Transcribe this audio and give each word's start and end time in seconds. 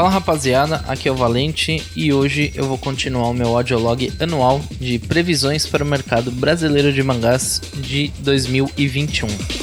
Fala 0.00 0.08
rapaziada, 0.08 0.76
aqui 0.88 1.10
é 1.10 1.12
o 1.12 1.14
Valente 1.14 1.84
e 1.94 2.10
hoje 2.10 2.50
eu 2.54 2.64
vou 2.64 2.78
continuar 2.78 3.28
o 3.28 3.34
meu 3.34 3.54
audiolog 3.54 4.10
anual 4.18 4.58
de 4.80 4.98
previsões 4.98 5.66
para 5.66 5.84
o 5.84 5.86
mercado 5.86 6.30
brasileiro 6.30 6.90
de 6.90 7.02
mangás 7.02 7.60
de 7.74 8.10
2021. 8.20 9.59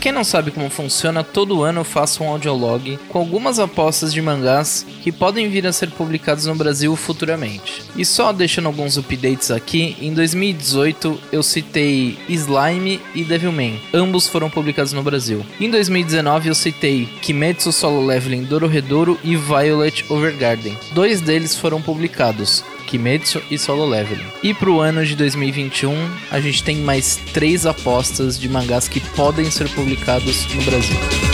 Quem 0.00 0.12
não 0.12 0.24
sabe 0.24 0.50
como 0.50 0.70
funciona, 0.70 1.22
todo 1.22 1.62
ano 1.62 1.80
eu 1.80 1.84
faço 1.84 2.24
um 2.24 2.28
audiolog 2.28 2.98
com 3.10 3.18
algumas 3.18 3.58
apostas 3.58 4.12
de 4.12 4.22
mangás 4.22 4.86
que 5.02 5.12
podem 5.12 5.48
vir 5.50 5.66
a 5.66 5.72
ser 5.72 5.90
publicados 5.90 6.46
no 6.46 6.54
Brasil 6.54 6.96
futuramente. 6.96 7.82
E 7.94 8.04
só 8.04 8.32
deixando 8.32 8.66
alguns 8.66 8.96
updates 8.96 9.50
aqui, 9.50 9.96
em 10.00 10.14
2018 10.14 11.20
eu 11.30 11.42
citei 11.42 12.18
Slime 12.28 13.00
e 13.14 13.22
Devilman, 13.22 13.78
ambos 13.92 14.26
foram 14.26 14.48
publicados 14.48 14.94
no 14.94 15.02
Brasil. 15.02 15.44
Em 15.60 15.70
2019 15.70 16.48
eu 16.48 16.54
citei 16.54 17.06
Kimetsu 17.20 17.70
Solo 17.70 18.04
Leveling 18.06 18.44
Dororedoro 18.44 19.18
e 19.22 19.36
Violet 19.36 20.04
Overgarden. 20.08 20.78
Dois 20.92 21.20
deles 21.20 21.54
foram 21.54 21.82
publicados, 21.82 22.64
Kimetsu 22.90 23.40
e 23.48 23.56
Solo 23.56 23.86
Leveling. 23.86 24.26
E 24.42 24.52
pro 24.52 24.80
ano 24.80 25.06
de 25.06 25.14
2021, 25.14 25.94
a 26.30 26.40
gente 26.40 26.64
tem 26.64 26.78
mais 26.78 27.16
três 27.32 27.64
apostas 27.64 28.38
de 28.38 28.48
mangás 28.48 28.88
que 28.88 28.98
podem 29.00 29.48
ser 29.48 29.68
publicados 29.70 30.52
no 30.54 30.62
Brasil. 30.62 31.29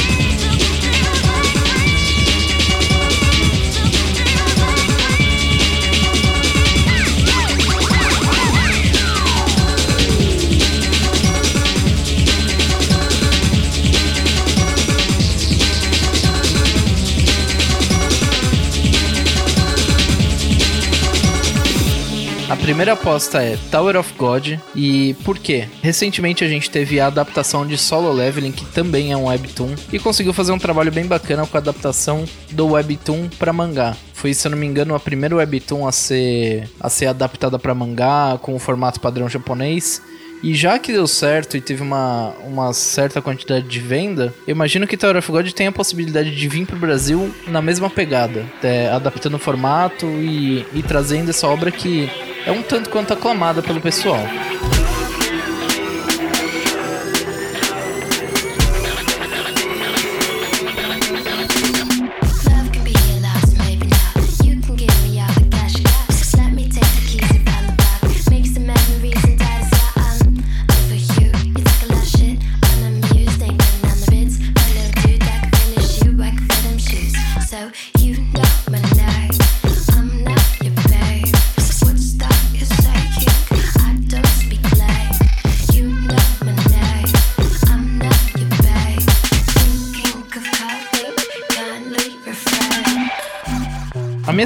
Primeira 22.67 22.95
aposta 22.95 23.41
é 23.41 23.57
Tower 23.71 23.97
of 23.97 24.13
God. 24.19 24.55
E 24.75 25.15
por 25.23 25.39
quê? 25.39 25.69
Recentemente 25.83 26.43
a 26.43 26.49
gente 26.49 26.69
teve 26.69 26.99
a 26.99 27.07
adaptação 27.07 27.65
de 27.65 27.79
Solo 27.79 28.13
Leveling, 28.13 28.51
que 28.51 28.65
também 28.67 29.13
é 29.13 29.17
um 29.17 29.27
webtoon, 29.27 29.73
e 29.93 30.01
conseguiu 30.01 30.33
fazer 30.33 30.51
um 30.51 30.59
trabalho 30.59 30.91
bem 30.91 31.07
bacana 31.07 31.47
com 31.47 31.57
a 31.57 31.61
adaptação 31.61 32.25
do 32.51 32.73
webtoon 32.73 33.29
para 33.39 33.53
mangá. 33.53 33.97
Foi, 34.13 34.35
se 34.35 34.49
eu 34.49 34.51
não 34.51 34.59
me 34.59 34.67
engano, 34.67 34.97
a 34.97 34.99
primeira 35.01 35.37
webtoon 35.37 35.87
a 35.87 35.93
ser, 35.93 36.69
a 36.81 36.91
ser 36.91 37.07
adaptada 37.07 37.57
para 37.57 37.73
mangá 37.73 38.37
com 38.43 38.53
o 38.53 38.59
formato 38.59 38.99
padrão 38.99 39.29
japonês. 39.29 40.03
E 40.43 40.53
já 40.53 40.77
que 40.77 40.93
deu 40.93 41.07
certo 41.07 41.57
e 41.57 41.61
teve 41.61 41.83
uma, 41.83 42.35
uma 42.45 42.73
certa 42.73 43.23
quantidade 43.23 43.69
de 43.69 43.79
venda, 43.79 44.35
eu 44.45 44.53
imagino 44.53 44.89
que 44.89 44.97
Tower 44.97 45.17
of 45.17 45.31
God 45.31 45.53
tem 45.53 45.69
a 45.69 45.73
possibilidade 45.73 46.35
de 46.35 46.49
vir 46.49 46.67
pro 46.67 46.77
Brasil 46.77 47.33
na 47.47 47.63
mesma 47.63 47.89
pegada, 47.89 48.45
é, 48.61 48.89
adaptando 48.89 49.35
o 49.35 49.39
formato 49.39 50.05
e, 50.07 50.67
e 50.75 50.83
trazendo 50.83 51.31
essa 51.31 51.47
obra 51.47 51.71
que 51.71 52.11
é 52.47 52.53
um 52.53 52.63
tanto 52.63 52.89
quanto 52.89 53.13
aclamada 53.13 53.61
pelo 53.61 53.81
pessoal. 53.81 54.21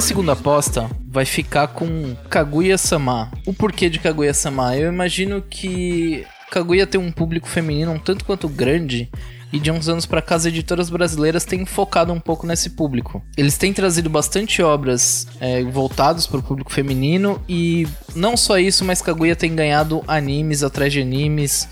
Minha 0.01 0.09
segunda 0.09 0.33
aposta 0.33 0.91
vai 1.07 1.27
ficar 1.27 1.69
com 1.69 2.17
Kaguya-sama. 2.31 3.31
O 3.45 3.53
porquê 3.53 3.91
de 3.91 3.99
Kaguya-sama? 3.99 4.75
Eu 4.75 4.91
imagino 4.91 5.43
que 5.43 6.25
Kaguya 6.51 6.87
tem 6.87 6.99
um 6.99 7.13
público 7.13 7.47
feminino 7.47 7.93
um 7.93 7.99
tanto 7.99 8.25
quanto 8.25 8.49
grande 8.49 9.11
e 9.53 9.59
de 9.59 9.71
uns 9.71 9.91
anos 9.91 10.07
pra 10.07 10.23
cá 10.23 10.37
as 10.37 10.47
editoras 10.47 10.89
brasileiras 10.89 11.45
têm 11.45 11.67
focado 11.67 12.15
um 12.15 12.19
pouco 12.19 12.47
nesse 12.47 12.71
público. 12.71 13.23
Eles 13.37 13.59
têm 13.59 13.75
trazido 13.75 14.09
bastante 14.09 14.63
obras 14.63 15.27
é, 15.39 15.63
voltadas 15.65 16.27
para 16.27 16.39
o 16.39 16.43
público 16.43 16.73
feminino 16.73 17.39
e 17.47 17.87
não 18.15 18.39
só 18.39 18.59
isso, 18.59 18.87
mas 18.87 19.03
Kaguya 19.03 19.37
tem 19.37 19.55
ganhado 19.55 20.03
animes 20.09 20.63
atrás 20.63 20.95
de 20.95 21.03
animes. 21.03 21.69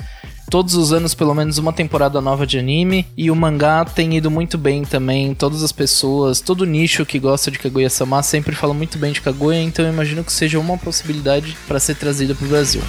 Todos 0.51 0.75
os 0.75 0.93
anos, 0.93 1.15
pelo 1.15 1.35
menos 1.35 1.59
uma 1.59 1.73
temporada 1.73 2.21
nova 2.21 2.47
de 2.47 2.59
anime. 2.59 3.07
E 3.17 3.31
o 3.31 3.37
mangá 3.37 3.85
tem 3.85 4.17
ido 4.17 4.31
muito 4.31 4.57
bem 4.57 4.83
também. 4.85 5.35
Todas 5.35 5.63
as 5.63 5.73
pessoas, 5.73 6.41
todo 6.41 6.65
nicho 6.65 7.05
que 7.05 7.19
gosta 7.19 7.51
de 7.51 7.59
Kaguya-sama 7.59 8.23
sempre 8.23 8.55
fala 8.55 8.73
muito 8.73 8.99
bem 8.99 9.13
de 9.13 9.21
Kaguya. 9.21 9.63
Então 9.63 9.85
eu 9.85 9.93
imagino 9.93 10.25
que 10.25 10.33
seja 10.33 10.59
uma 10.59 10.79
possibilidade 10.79 11.57
para 11.67 11.79
ser 11.79 11.97
trazida 11.97 12.35
para 12.35 12.47
o 12.47 12.49
Brasil. 12.49 12.83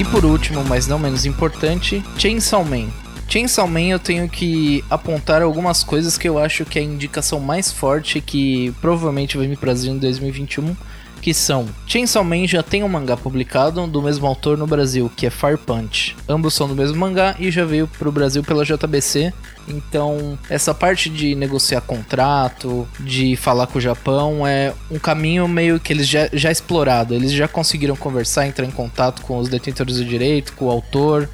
E 0.00 0.04
por 0.06 0.24
último, 0.24 0.64
mas 0.64 0.86
não 0.86 0.98
menos 0.98 1.26
importante, 1.26 2.02
Chainsaw 2.16 2.64
Man. 2.64 2.88
Chainsaw 3.28 3.68
Man 3.68 3.82
eu 3.82 3.98
tenho 3.98 4.26
que 4.30 4.82
apontar 4.88 5.42
algumas 5.42 5.84
coisas 5.84 6.16
que 6.16 6.26
eu 6.26 6.38
acho 6.38 6.64
que 6.64 6.78
é 6.78 6.82
a 6.82 6.84
indicação 6.86 7.38
mais 7.38 7.70
forte 7.70 8.18
que 8.18 8.72
provavelmente 8.80 9.36
vai 9.36 9.46
me 9.46 9.56
Brasil 9.56 9.92
em 9.92 9.98
2021, 9.98 10.74
que 11.20 11.34
são 11.34 11.66
Chainsaw 11.86 12.24
Man 12.24 12.46
já 12.46 12.62
tem 12.62 12.82
um 12.82 12.88
mangá 12.88 13.16
publicado 13.16 13.86
do 13.86 14.02
mesmo 14.02 14.26
autor 14.26 14.56
no 14.56 14.66
Brasil, 14.66 15.10
que 15.16 15.26
é 15.26 15.30
Fire 15.30 15.58
Punch. 15.58 16.16
Ambos 16.28 16.54
são 16.54 16.68
do 16.68 16.74
mesmo 16.74 16.96
mangá 16.96 17.36
e 17.38 17.50
já 17.50 17.64
veio 17.64 17.86
pro 17.86 18.12
Brasil 18.12 18.42
pela 18.42 18.64
JBC. 18.64 19.32
Então, 19.68 20.38
essa 20.48 20.74
parte 20.74 21.08
de 21.08 21.34
negociar 21.34 21.80
contrato, 21.82 22.88
de 22.98 23.36
falar 23.36 23.66
com 23.66 23.78
o 23.78 23.80
Japão, 23.80 24.46
é 24.46 24.72
um 24.90 24.98
caminho 24.98 25.46
meio 25.46 25.78
que 25.78 25.92
eles 25.92 26.08
já, 26.08 26.28
já 26.32 26.50
explorado. 26.50 27.14
Eles 27.14 27.32
já 27.32 27.46
conseguiram 27.46 27.94
conversar, 27.94 28.46
entrar 28.46 28.66
em 28.66 28.70
contato 28.70 29.22
com 29.22 29.38
os 29.38 29.48
detentores 29.48 29.96
do 29.96 30.04
direito, 30.04 30.52
com 30.54 30.66
o 30.66 30.70
autor, 30.70 31.28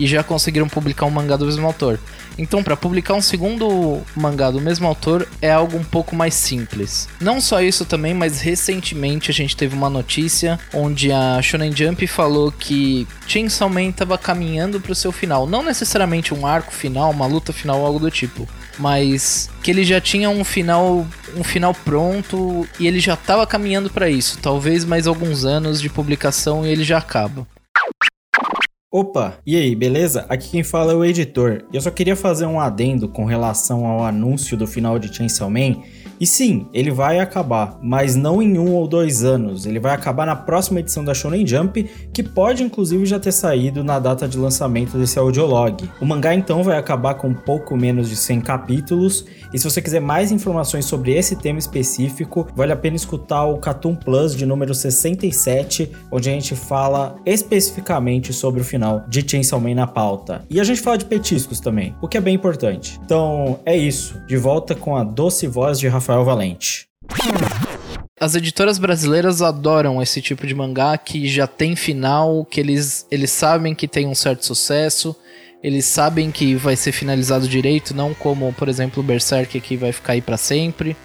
e 0.00 0.06
já 0.06 0.24
conseguiram 0.24 0.66
publicar 0.66 1.04
um 1.04 1.10
mangá 1.10 1.36
do 1.36 1.44
mesmo 1.44 1.66
autor. 1.66 2.00
Então, 2.38 2.62
para 2.62 2.74
publicar 2.74 3.12
um 3.12 3.20
segundo 3.20 4.00
mangá 4.16 4.50
do 4.50 4.60
mesmo 4.60 4.88
autor 4.88 5.28
é 5.42 5.50
algo 5.50 5.76
um 5.76 5.84
pouco 5.84 6.16
mais 6.16 6.32
simples. 6.32 7.06
Não 7.20 7.38
só 7.38 7.60
isso 7.60 7.84
também, 7.84 8.14
mas 8.14 8.40
recentemente 8.40 9.30
a 9.30 9.34
gente 9.34 9.54
teve 9.54 9.76
uma 9.76 9.90
notícia 9.90 10.58
onde 10.72 11.12
a 11.12 11.42
Shonen 11.42 11.76
Jump 11.76 12.06
falou 12.06 12.50
que 12.50 13.06
Chainsaw 13.26 13.68
Man 13.68 13.90
estava 13.90 14.16
caminhando 14.16 14.80
para 14.80 14.92
o 14.92 14.94
seu 14.94 15.12
final, 15.12 15.46
não 15.46 15.62
necessariamente 15.62 16.32
um 16.32 16.46
arco 16.46 16.72
final, 16.72 17.10
uma 17.10 17.26
luta 17.26 17.52
final, 17.52 17.84
algo 17.84 17.98
do 17.98 18.10
tipo, 18.10 18.48
mas 18.78 19.50
que 19.62 19.70
ele 19.70 19.84
já 19.84 20.00
tinha 20.00 20.30
um 20.30 20.42
final, 20.42 21.06
um 21.36 21.44
final 21.44 21.74
pronto 21.74 22.66
e 22.78 22.86
ele 22.86 23.00
já 23.00 23.14
estava 23.14 23.46
caminhando 23.46 23.90
para 23.90 24.08
isso. 24.08 24.38
Talvez 24.40 24.82
mais 24.86 25.06
alguns 25.06 25.44
anos 25.44 25.78
de 25.78 25.90
publicação 25.90 26.66
e 26.66 26.70
ele 26.70 26.84
já 26.84 26.96
acaba. 26.96 27.46
Opa, 28.92 29.38
e 29.46 29.54
aí, 29.54 29.76
beleza? 29.76 30.26
Aqui 30.28 30.50
quem 30.50 30.64
fala 30.64 30.92
é 30.92 30.96
o 30.96 31.04
editor. 31.04 31.62
Eu 31.72 31.80
só 31.80 31.92
queria 31.92 32.16
fazer 32.16 32.46
um 32.46 32.58
adendo 32.58 33.08
com 33.08 33.24
relação 33.24 33.86
ao 33.86 34.04
anúncio 34.04 34.56
do 34.56 34.66
final 34.66 34.98
de 34.98 35.14
Chainsaw 35.14 35.48
Man, 35.48 35.76
E 36.20 36.26
sim, 36.26 36.66
ele 36.74 36.90
vai 36.90 37.18
acabar, 37.18 37.78
mas 37.82 38.14
não 38.14 38.42
em 38.42 38.58
um 38.58 38.74
ou 38.74 38.86
dois 38.86 39.24
anos. 39.24 39.64
Ele 39.64 39.80
vai 39.80 39.94
acabar 39.94 40.26
na 40.26 40.36
próxima 40.36 40.80
edição 40.80 41.02
da 41.02 41.14
Shonen 41.14 41.46
Jump, 41.46 41.88
que 42.12 42.22
pode 42.22 42.62
inclusive 42.62 43.06
já 43.06 43.18
ter 43.18 43.32
saído 43.32 43.82
na 43.82 43.98
data 43.98 44.28
de 44.28 44.36
lançamento 44.36 44.98
desse 44.98 45.18
audiolog. 45.18 45.88
O 45.98 46.04
mangá 46.04 46.34
então 46.34 46.62
vai 46.62 46.76
acabar 46.76 47.14
com 47.14 47.32
pouco 47.32 47.74
menos 47.74 48.10
de 48.10 48.16
100 48.16 48.42
capítulos, 48.42 49.24
e 49.50 49.58
se 49.58 49.64
você 49.64 49.80
quiser 49.80 50.00
mais 50.00 50.30
informações 50.30 50.84
sobre 50.84 51.12
esse 51.12 51.36
tema 51.36 51.58
específico, 51.58 52.46
vale 52.54 52.72
a 52.72 52.76
pena 52.76 52.96
escutar 52.96 53.46
o 53.46 53.56
Cartoon 53.56 53.96
Plus 53.96 54.36
de 54.36 54.44
número 54.44 54.74
67, 54.74 55.90
onde 56.12 56.28
a 56.28 56.32
gente 56.32 56.54
fala 56.54 57.16
especificamente 57.24 58.30
sobre 58.34 58.60
o 58.60 58.64
final 58.64 59.04
de 59.08 59.26
Chainsaw 59.26 59.58
Man 59.58 59.74
na 59.74 59.86
pauta. 59.86 60.44
E 60.50 60.60
a 60.60 60.64
gente 60.64 60.82
fala 60.82 60.98
de 60.98 61.06
petiscos 61.06 61.60
também, 61.60 61.94
o 62.02 62.06
que 62.06 62.18
é 62.18 62.20
bem 62.20 62.34
importante. 62.34 63.00
Então 63.02 63.58
é 63.64 63.74
isso, 63.74 64.20
de 64.26 64.36
volta 64.36 64.74
com 64.74 64.94
a 64.94 65.02
doce 65.02 65.46
voz 65.46 65.78
de 65.78 65.88
Rafael 65.88 66.09
Valente. 66.18 66.88
As 68.20 68.34
editoras 68.34 68.78
brasileiras 68.78 69.40
adoram 69.40 70.02
esse 70.02 70.20
tipo 70.20 70.46
de 70.46 70.54
mangá 70.54 70.98
que 70.98 71.26
já 71.26 71.46
tem 71.46 71.74
final, 71.74 72.44
que 72.44 72.60
eles, 72.60 73.06
eles 73.10 73.30
sabem 73.30 73.74
que 73.74 73.88
tem 73.88 74.06
um 74.06 74.14
certo 74.14 74.44
sucesso, 74.44 75.16
eles 75.62 75.86
sabem 75.86 76.30
que 76.30 76.54
vai 76.54 76.76
ser 76.76 76.92
finalizado 76.92 77.48
direito, 77.48 77.94
não 77.94 78.12
como, 78.12 78.52
por 78.52 78.68
exemplo, 78.68 79.02
o 79.02 79.06
Berserk 79.06 79.58
que 79.60 79.76
vai 79.76 79.92
ficar 79.92 80.12
aí 80.12 80.20
para 80.20 80.36
sempre. 80.36 80.96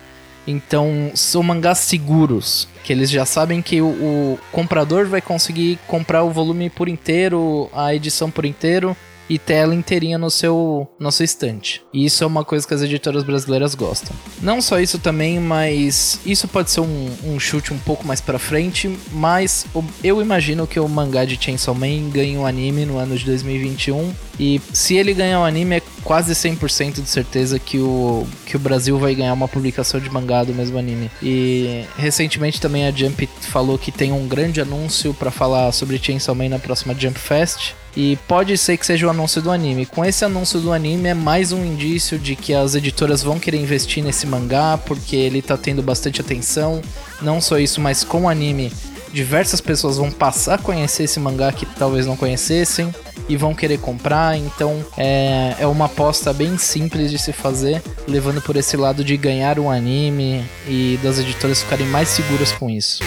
Então, 0.48 1.12
são 1.16 1.42
mangás 1.42 1.80
seguros, 1.80 2.68
que 2.84 2.94
eles 2.94 3.10
já 3.10 3.26
sabem 3.26 3.62
que 3.62 3.82
o, 3.82 3.88
o 3.88 4.40
comprador 4.52 5.08
vai 5.08 5.22
conseguir 5.22 5.80
comprar 5.88 6.24
o 6.24 6.32
volume 6.32 6.70
por 6.70 6.88
inteiro, 6.88 7.70
a 7.74 7.96
edição 7.96 8.30
por 8.30 8.46
inteiro, 8.46 8.96
e 9.30 9.40
ter 9.40 9.56
ela 9.56 9.76
inteirinha 9.76 10.18
no 10.18 10.30
seu, 10.30 10.88
no 11.00 11.12
seu 11.12 11.24
estante. 11.24 11.82
E 11.94 12.06
isso 12.06 12.24
é 12.24 12.28
uma 12.28 12.44
coisa 12.44 12.68
que 12.68 12.74
as 12.74 12.82
editoras 12.82 13.24
brasileiras 13.24 13.76
gostam. 13.76 14.16
Não 14.42 14.62
só 14.62 14.80
isso 14.80 15.00
também, 15.00 15.40
mas 15.40 16.20
isso 16.26 16.48
pode 16.48 16.72
ser 16.72 16.82
um, 16.82 17.12
um 17.24 17.40
chute 17.40 17.74
um 17.74 17.78
pouco 17.80 18.06
mais 18.06 18.22
pra 18.22 18.40
frente, 18.40 18.98
mas 19.12 19.66
eu 20.04 20.22
imagino 20.22 20.68
que 20.68 20.80
o 20.80 20.88
mangá 20.88 21.26
de 21.26 21.42
Chainsaw 21.42 21.74
Man 21.74 22.10
ganhe 22.10 22.38
um 22.38 22.46
anime 22.46 22.86
no 22.86 22.98
ano 22.98 23.18
de 23.18 23.26
2021. 23.26 24.14
E 24.40 24.62
se 24.74 24.96
ele 24.96 25.14
ganhar 25.14 25.40
um 25.40 25.46
anime, 25.46 25.78
é 25.78 25.82
quase 26.04 26.34
100% 26.34 27.02
de 27.02 27.10
certeza 27.10 27.58
que 27.58 27.80
o, 27.80 28.28
que 28.46 28.56
o 28.56 28.60
Brasil 28.60 28.98
vai 29.00 29.16
ganhar 29.16 29.34
uma 29.34 29.48
publicação 29.48 30.00
de 30.00 30.10
mangá 30.10 30.44
do 30.44 30.54
mesmo 30.54 30.78
anime. 30.78 31.10
E 31.22 31.86
recentemente 31.98 32.60
também 32.60 32.86
a 32.86 32.92
Jump 32.92 33.28
falou 33.42 33.78
que 33.78 33.92
tem 33.92 34.12
um 34.12 34.28
grande 34.28 34.62
anúncio 34.62 35.14
pra 35.14 35.32
falar 35.32 35.72
sobre 35.72 35.98
Chainsaw 35.98 36.36
Man 36.36 36.50
na 36.50 36.60
próxima 36.60 36.94
Jump 36.94 37.18
Fest. 37.18 37.74
E 37.96 38.18
pode 38.28 38.58
ser 38.58 38.78
que 38.78 38.86
seja 38.86 39.08
o 39.08 39.10
anúncio 39.10 39.42
do 39.42 39.50
anime. 39.50 39.86
Com 39.86 40.04
esse 40.04 40.26
anúncio 40.26 40.60
do 40.60 40.74
anime 40.74 41.10
é 41.10 41.14
mais 41.14 41.52
um 41.52 41.64
indício 41.64 42.20
de 42.20 42.36
que 42.36 42.54
as 42.54 42.76
editoras 42.76 43.24
vão 43.24 43.40
querer 43.40 43.58
investir 43.58 44.04
nesse 44.04 44.28
mangá, 44.28 44.78
porque 44.86 45.16
ele 45.16 45.42
tá 45.42 45.56
tendo 45.56 45.82
bastante 45.82 46.20
atenção. 46.20 46.82
Não 47.22 47.40
só 47.40 47.58
isso, 47.58 47.80
mas 47.80 48.04
com 48.04 48.24
o 48.24 48.30
anime, 48.30 48.72
diversas 49.14 49.62
pessoas 49.62 49.96
vão 49.96 50.12
passar 50.12 50.56
a 50.56 50.58
conhecer 50.58 51.04
esse 51.04 51.20
mangá 51.22 51.52
que 51.54 51.66
talvez 51.66 52.06
não 52.06 52.18
conhecessem 52.18 52.94
e 53.30 53.38
vão 53.38 53.56
querer 53.56 53.80
comprar. 53.80 54.38
Então 54.38 54.86
é, 54.98 55.56
é 55.60 55.66
uma 55.66 55.86
aposta 55.86 56.34
bem 56.34 56.58
simples 56.58 57.10
de 57.10 57.18
se 57.18 57.32
fazer, 57.32 57.82
levando 58.08 58.42
por 58.42 58.58
esse 58.58 58.76
lado 58.76 59.06
de 59.06 59.16
ganhar 59.16 59.58
um 59.58 59.72
anime 59.72 60.44
e 60.68 61.00
das 61.02 61.18
editoras 61.18 61.64
ficarem 61.64 61.88
mais 61.88 62.10
seguras 62.10 62.52
com 62.52 62.70
isso. 62.70 63.00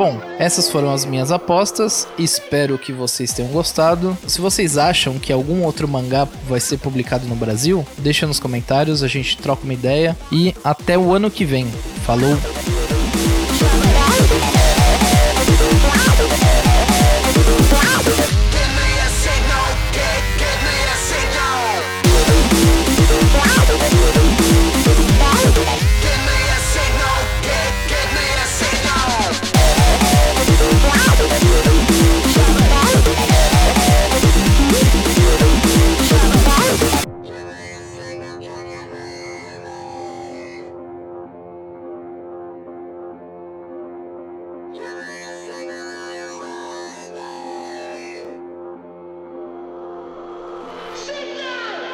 Bom, 0.00 0.18
essas 0.38 0.70
foram 0.70 0.90
as 0.92 1.04
minhas 1.04 1.30
apostas. 1.30 2.08
Espero 2.18 2.78
que 2.78 2.90
vocês 2.90 3.34
tenham 3.34 3.50
gostado. 3.50 4.16
Se 4.26 4.40
vocês 4.40 4.78
acham 4.78 5.18
que 5.18 5.30
algum 5.30 5.62
outro 5.62 5.86
mangá 5.86 6.26
vai 6.48 6.58
ser 6.58 6.78
publicado 6.78 7.26
no 7.26 7.34
Brasil, 7.34 7.86
deixa 7.98 8.26
nos 8.26 8.40
comentários, 8.40 9.02
a 9.02 9.08
gente 9.08 9.36
troca 9.36 9.64
uma 9.64 9.74
ideia. 9.74 10.16
E 10.32 10.54
até 10.64 10.96
o 10.96 11.12
ano 11.12 11.30
que 11.30 11.44
vem. 11.44 11.66
Falou! 12.06 12.34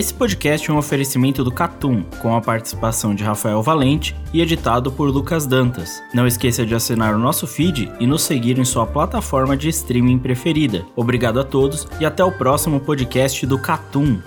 Esse 0.00 0.14
podcast 0.14 0.70
é 0.70 0.72
um 0.72 0.78
oferecimento 0.78 1.44
do 1.44 1.52
Catum, 1.52 2.02
com 2.22 2.34
a 2.34 2.40
participação 2.40 3.14
de 3.14 3.22
Rafael 3.22 3.62
Valente 3.62 4.16
e 4.32 4.40
editado 4.40 4.90
por 4.90 5.10
Lucas 5.10 5.46
Dantas. 5.46 6.02
Não 6.14 6.26
esqueça 6.26 6.64
de 6.64 6.74
assinar 6.74 7.14
o 7.14 7.18
nosso 7.18 7.46
feed 7.46 7.92
e 8.00 8.06
nos 8.06 8.22
seguir 8.22 8.58
em 8.58 8.64
sua 8.64 8.86
plataforma 8.86 9.54
de 9.58 9.68
streaming 9.68 10.18
preferida. 10.18 10.86
Obrigado 10.96 11.38
a 11.38 11.44
todos 11.44 11.86
e 12.00 12.06
até 12.06 12.24
o 12.24 12.32
próximo 12.32 12.80
podcast 12.80 13.44
do 13.44 13.58
Catum. 13.58 14.22